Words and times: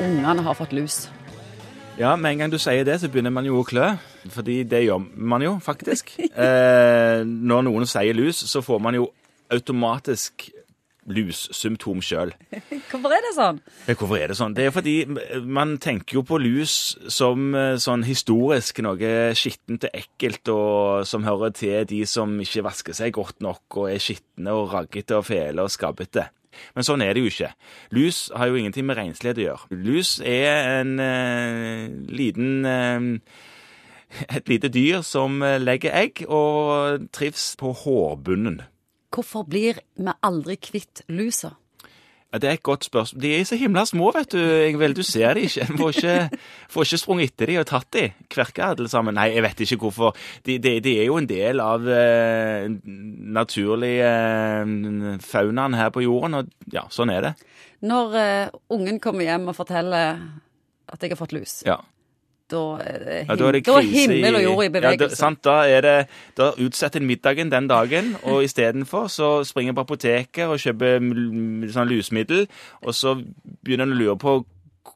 ungene 0.00 0.42
har 0.46 0.54
fått 0.58 0.74
lus. 0.76 1.06
Ja, 1.98 2.14
med 2.16 2.30
en 2.30 2.44
gang 2.44 2.52
du 2.52 2.60
sier 2.62 2.84
det, 2.86 3.00
så 3.02 3.08
begynner 3.10 3.32
man 3.34 3.46
jo 3.48 3.58
å 3.58 3.66
klø. 3.66 3.88
Fordi 4.30 4.60
det 4.68 4.84
gjør 4.84 5.02
man 5.16 5.42
jo, 5.42 5.56
faktisk. 5.62 6.14
Eh, 6.38 7.24
når 7.26 7.64
noen 7.66 7.88
sier 7.90 8.14
lus, 8.14 8.38
så 8.46 8.62
får 8.62 8.78
man 8.82 8.94
jo 8.94 9.08
automatisk 9.50 10.46
lussymptom 11.08 12.02
sjøl. 12.04 12.30
Hvorfor 12.90 13.14
er 13.16 13.24
det 13.24 13.32
sånn? 13.34 13.58
Hvorfor 13.88 14.20
er 14.20 14.30
det 14.30 14.36
sånn? 14.38 14.54
Det 14.54 14.68
er 14.68 14.74
fordi 14.76 14.94
man 15.42 15.74
tenker 15.82 16.20
jo 16.20 16.24
på 16.28 16.38
lus 16.38 16.76
som 17.10 17.50
eh, 17.56 17.74
sånn 17.82 18.04
historisk 18.06 18.82
noe 18.84 19.32
skittent 19.38 19.88
og 19.88 19.98
ekkelt, 19.98 20.52
og 20.54 21.08
som 21.08 21.26
hører 21.26 21.54
til 21.56 21.88
de 21.90 22.04
som 22.06 22.38
ikke 22.44 22.66
vasker 22.68 23.00
seg 23.00 23.16
godt 23.18 23.42
nok 23.42 23.80
og 23.82 23.90
er 23.90 24.02
skitne 24.04 24.54
og 24.54 24.70
raggete 24.76 25.18
og 25.18 25.26
fæle 25.32 25.64
og 25.64 25.74
skabbete. 25.74 26.28
Men 26.76 26.86
sånn 26.86 27.04
er 27.04 27.14
det 27.14 27.22
jo 27.24 27.32
ikke. 27.32 27.52
Lus 27.96 28.28
har 28.34 28.50
jo 28.50 28.58
ingenting 28.58 28.88
med 28.88 28.98
renslighet 28.98 29.40
å 29.40 29.46
gjøre. 29.46 29.78
Lus 29.88 30.16
er 30.24 30.80
en 30.80 30.96
eh, 31.02 31.86
liten 32.08 32.66
eh, 32.68 33.08
et 34.36 34.48
lite 34.48 34.72
dyr 34.72 35.04
som 35.04 35.42
legger 35.60 35.94
egg 35.94 36.24
og 36.26 37.08
trives 37.12 37.52
på 37.60 37.74
hårbunnen. 37.84 38.62
Hvorfor 39.14 39.44
blir 39.48 39.80
vi 39.96 40.12
aldri 40.24 40.58
kvitt 40.60 41.02
lusa? 41.08 41.56
Ja, 42.32 42.38
Det 42.38 42.48
er 42.48 42.56
et 42.58 42.62
godt 42.62 42.84
spørsmål. 42.84 43.22
De 43.22 43.30
er 43.40 43.44
så 43.48 43.56
himla 43.56 43.84
små, 43.88 44.10
vet 44.12 44.32
du, 44.34 44.38
Ingvild. 44.38 44.94
Du 44.98 45.02
ser 45.02 45.32
de 45.34 45.46
ikke. 45.48 45.64
Får 45.78 45.88
ikke, 45.96 46.38
får 46.74 46.84
ikke 46.84 46.98
sprunget 47.00 47.30
etter 47.32 47.46
de 47.48 47.56
og 47.62 47.66
tatt 47.70 47.88
de. 47.96 48.02
Kverka 48.28 48.66
alle 48.74 48.88
sammen. 48.92 49.16
Nei, 49.16 49.30
jeg 49.32 49.42
vet 49.46 49.62
ikke 49.64 49.78
hvorfor. 49.86 50.16
De, 50.44 50.58
de, 50.60 50.74
de 50.84 50.92
er 51.00 51.06
jo 51.08 51.16
en 51.16 51.28
del 51.30 51.62
av 51.64 51.88
eh, 51.88 52.68
naturlig 53.38 53.94
eh, 54.04 54.74
faunaen 55.24 55.78
her 55.80 55.88
på 55.94 56.04
jorden, 56.04 56.42
og 56.42 56.72
ja, 56.72 56.84
sånn 56.92 57.14
er 57.14 57.30
det. 57.30 57.32
Når 57.88 58.18
eh, 58.20 58.48
ungen 58.76 59.00
kommer 59.00 59.24
hjem 59.24 59.48
og 59.48 59.56
forteller 59.56 60.20
at 60.88 61.00
jeg 61.04 61.14
har 61.16 61.20
fått 61.20 61.32
lus, 61.36 61.62
Ja. 61.64 61.80
Da 62.50 62.62
er 62.80 63.04
Ja, 63.28 63.34
him 63.34 63.38
da 63.38 63.52
det 63.52 63.60
er 63.60 63.66
krise 63.80 63.92
himmel 64.12 64.38
og 64.38 64.42
jord 64.42 64.62
i 64.62 64.66
Ja, 64.66 64.70
da, 64.72 64.80
bevegelse. 64.80 65.16
sant, 65.16 65.42
da 65.44 65.56
er 65.68 65.80
det 65.84 65.96
Da 66.36 66.50
utsetter 66.58 67.00
en 67.00 67.06
middagen 67.06 67.50
den 67.52 67.68
dagen, 67.68 68.16
og 68.22 68.42
istedenfor 68.44 69.08
så 69.12 69.44
springer 69.44 69.70
en 69.72 69.78
på 69.78 69.84
apoteket 69.86 70.46
og 70.48 70.58
kjøper 70.58 70.98
sånn 71.72 71.88
lusmiddel, 71.90 72.46
og 72.82 72.94
så 72.94 73.16
begynner 73.64 73.84
en 73.88 73.92
å 73.92 74.00
lure 74.00 74.16
på 74.18 74.36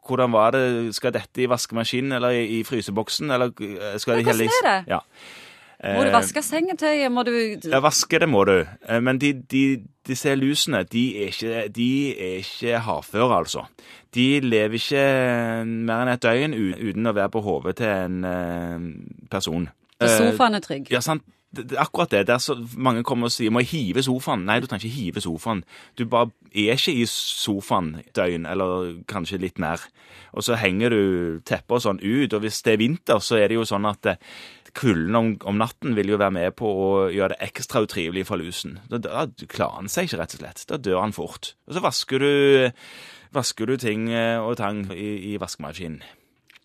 hvordan 0.09 0.33
var 0.33 0.50
det, 0.56 0.94
skal 0.97 1.12
dette 1.12 1.42
i 1.44 1.47
vaskemaskinen 1.47 2.12
eller 2.17 2.31
i, 2.34 2.61
i 2.61 2.62
fryseboksen, 2.64 3.31
eller 3.31 3.53
eh, 3.61 3.98
skal 4.00 4.14
Ja, 4.14 4.19
det 4.19 4.25
hvordan 4.25 4.48
er 4.48 4.69
det? 4.69 4.78
Ja. 4.89 5.00
Må 5.83 6.05
du 6.05 6.08
Eh, 6.08 6.14
vaske 6.14 6.42
sengetøyet? 6.47 7.11
Må 7.11 7.25
du 7.27 7.33
Ja, 7.70 7.80
vaske 7.83 8.19
det 8.22 8.28
må 8.28 8.44
du. 8.47 8.64
Eh, 8.88 9.00
Men 9.00 9.19
de, 9.19 9.33
de, 9.33 9.83
disse 10.06 10.34
lusene, 10.36 10.84
de 10.84 11.02
er 11.25 11.33
ikke, 11.33 11.69
de 11.75 11.88
er 12.19 12.36
ikke 12.38 12.78
hardføre, 12.78 13.36
altså. 13.38 13.64
De 14.14 14.41
lever 14.41 14.75
ikke 14.78 15.64
mer 15.66 16.03
enn 16.05 16.12
et 16.12 16.22
døgn 16.22 16.55
uten 16.55 17.06
å 17.06 17.14
være 17.16 17.30
på 17.34 17.42
hodet 17.42 17.77
til 17.80 17.86
en 17.91 18.25
eh, 18.25 18.78
person. 19.30 19.69
Så 20.00 20.06
Eh, 20.06 20.19
sofaen 20.33 20.55
er 20.55 20.60
trygg? 20.60 20.91
Ja, 20.91 21.00
sant. 21.00 21.22
Det, 21.53 21.77
akkurat 21.77 22.11
det. 22.11 22.27
Der 22.27 22.39
så 22.39 22.56
mange 22.77 23.03
kommer 23.05 23.28
og 23.28 23.33
sier 23.33 23.50
'må 23.50 23.61
jeg 23.61 23.69
hive 23.69 24.03
sofaen'? 24.03 24.45
Nei, 24.45 24.61
du 24.61 24.67
trenger 24.67 24.84
ikke 24.84 24.97
hive 24.97 25.20
sofaen. 25.20 25.64
Du 25.98 26.06
bare 26.06 26.31
er 26.55 26.72
ikke 26.72 26.94
i 26.94 27.05
sofaen 27.05 28.03
døgn, 28.14 28.47
eller 28.47 29.03
kanskje 29.09 29.41
litt 29.41 29.59
mer. 29.59 29.81
Og 30.33 30.42
så 30.42 30.56
henger 30.56 30.89
du 30.89 31.41
teppet 31.44 31.70
og 31.70 31.83
sånn 31.83 32.00
ut, 32.00 32.33
og 32.33 32.41
hvis 32.41 32.62
det 32.62 32.72
er 32.72 32.77
vinter, 32.77 33.19
så 33.19 33.36
er 33.36 33.48
det 33.48 33.55
jo 33.55 33.64
sånn 33.64 33.84
at 33.84 34.06
eh, 34.06 34.17
kulden 34.75 35.14
om, 35.14 35.36
om 35.44 35.59
natten 35.59 35.94
vil 35.94 36.09
jo 36.09 36.17
være 36.17 36.31
med 36.31 36.56
på 36.56 36.67
å 36.67 37.11
gjøre 37.12 37.36
det 37.36 37.48
ekstra 37.48 37.84
utrivelig 37.84 38.27
for 38.27 38.41
lusen. 38.41 38.78
Da, 38.89 38.98
da 38.98 39.27
klarer 39.47 39.83
han 39.83 39.89
seg 39.92 40.09
ikke, 40.09 40.22
rett 40.22 40.34
og 40.34 40.41
slett. 40.41 40.64
Da 40.69 40.81
dør 40.81 41.03
han 41.03 41.12
fort. 41.12 41.55
Og 41.69 41.77
så 41.77 41.84
vasker 41.84 42.19
du, 42.19 42.72
vasker 43.37 43.66
du 43.66 43.77
ting 43.77 44.09
eh, 44.11 44.41
og 44.41 44.56
tang 44.56 44.87
i, 44.92 45.34
i 45.34 45.37
vaskemaskinen. 45.37 46.03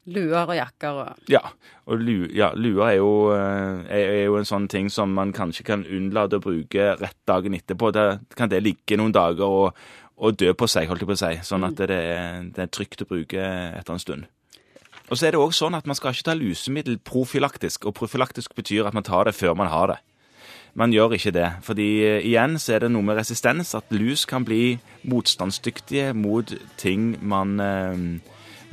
Luer 0.08 0.48
og 0.48 0.56
jakker 0.56 1.02
og 1.02 1.32
Ja, 1.32 1.42
og 1.88 2.00
lu, 2.00 2.30
ja, 2.32 2.54
lua 2.56 2.92
er 2.94 2.98
jo, 3.02 3.12
eh, 3.36 3.84
er, 3.92 4.14
er 4.22 4.26
jo 4.30 4.38
en 4.40 4.48
sånn 4.48 4.70
ting 4.72 4.88
som 4.94 5.12
man 5.16 5.34
kanskje 5.36 5.66
kan 5.68 5.84
unnlate 5.84 6.40
å 6.40 6.44
bruke 6.44 6.94
rett 7.02 7.20
dagen 7.28 7.58
etterpå. 7.58 7.92
Da 7.96 8.08
kan 8.40 8.52
det 8.52 8.64
ligge 8.64 9.00
noen 9.00 9.16
dager 9.16 9.46
og, 9.48 9.84
og 10.18 10.40
dø 10.40 10.54
på 10.56 10.70
seg, 10.72 10.88
holdt 10.88 11.04
jeg 11.04 11.12
på 11.12 11.18
å 11.18 11.22
si. 11.22 11.34
Sånn 11.50 11.68
at 11.68 11.76
det 11.80 11.92
er, 11.92 12.48
det 12.56 12.66
er 12.66 12.72
trygt 12.72 13.04
å 13.04 13.10
bruke 13.10 13.44
etter 13.44 13.96
en 13.96 14.04
stund. 14.04 14.28
Og 15.08 15.16
så 15.16 15.28
er 15.28 15.36
det 15.36 15.40
også 15.40 15.66
sånn 15.66 15.78
at 15.78 15.88
man 15.88 15.96
skal 15.96 16.16
ikke 16.16 16.28
ta 16.28 16.36
lusemiddel 16.36 17.00
profylaktisk, 17.00 17.88
og 17.88 17.96
profylaktisk 17.96 18.56
betyr 18.58 18.90
at 18.90 18.96
man 18.96 19.06
tar 19.08 19.28
det 19.28 19.36
før 19.38 19.56
man 19.56 19.72
har 19.72 19.94
det. 19.94 20.02
Man 20.78 20.92
gjør 20.94 21.16
ikke 21.16 21.34
det, 21.34 21.48
fordi 21.66 21.88
eh, 22.06 22.26
igjen 22.28 22.60
så 22.62 22.76
er 22.76 22.84
det 22.84 22.92
noe 22.94 23.06
med 23.06 23.18
resistens, 23.18 23.72
at 23.74 23.88
lus 23.96 24.28
kan 24.30 24.46
bli 24.46 24.78
motstandsdyktige 25.10 26.12
mot 26.14 26.52
ting 26.78 27.16
man, 27.26 27.56
eh, 27.64 28.04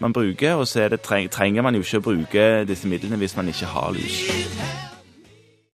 man 0.05 0.13
bruker, 0.13 0.55
og 0.55 0.69
så 0.69 0.89
det, 0.89 1.01
trenger 1.01 1.63
man 1.63 1.75
jo 1.75 1.81
ikke 1.81 2.03
å 2.03 2.09
bruke 2.11 2.49
disse 2.69 2.89
midlene 2.89 3.17
hvis 3.17 3.37
man 3.41 3.49
ikke 3.49 3.73
har 3.73 3.95
lus. 3.97 4.84